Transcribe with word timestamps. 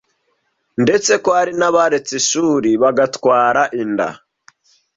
ndetse 0.83 1.11
ko 1.23 1.29
hari 1.37 1.51
n’abaretse 1.59 2.11
ishuri 2.21 2.69
bagatwara 2.81 3.61
inda. 3.81 4.09